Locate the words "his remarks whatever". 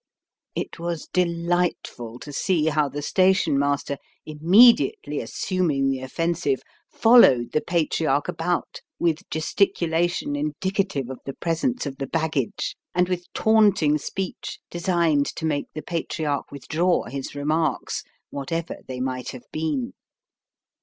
17.03-18.77